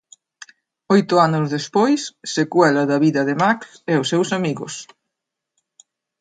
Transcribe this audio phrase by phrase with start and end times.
[0.95, 2.01] Oito anos despois,
[2.35, 3.59] secuela da vida de Max
[3.91, 4.73] e os seus amigos.